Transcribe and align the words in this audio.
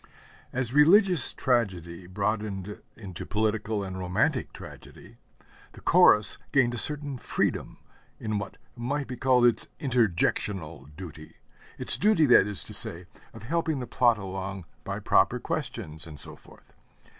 As 0.51 0.73
religious 0.73 1.31
tragedy 1.31 2.07
broadened 2.07 2.79
into 2.97 3.23
political 3.23 3.83
and 3.83 3.99
romantic 3.99 4.51
tragedy, 4.51 5.17
the 5.73 5.79
Chorus 5.81 6.39
gained 6.51 6.73
a 6.73 6.79
certain 6.79 7.19
freedom 7.19 7.77
in 8.19 8.39
what 8.39 8.57
might 8.75 9.05
be 9.05 9.15
called 9.15 9.45
its 9.45 9.67
interjectional 9.79 10.89
duty, 10.97 11.35
its 11.77 11.97
duty, 11.97 12.25
that 12.25 12.47
is 12.47 12.63
to 12.63 12.73
say, 12.73 13.05
of 13.31 13.43
helping 13.43 13.79
the 13.79 13.85
plot 13.85 14.17
along 14.17 14.65
by 14.83 14.99
proper 14.99 15.39
questions, 15.39 16.07
and 16.07 16.19
so 16.19 16.35
forth. 16.35 16.73